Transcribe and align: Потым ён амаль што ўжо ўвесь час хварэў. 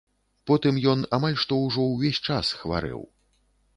Потым 0.51 0.79
ён 0.93 1.03
амаль 1.17 1.37
што 1.43 1.59
ўжо 1.67 1.85
ўвесь 1.93 2.23
час 2.31 2.51
хварэў. 2.63 3.09